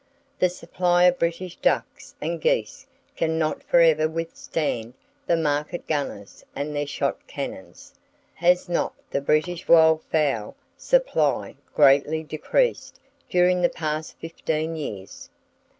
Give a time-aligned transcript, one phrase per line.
[0.39, 4.95] The supply of British ducks and geese can not forever withstand
[5.27, 7.93] the market gunners and their shot cannons.
[8.33, 15.29] Has not the British wild fowl supply greatly decreased during the past fifteen years?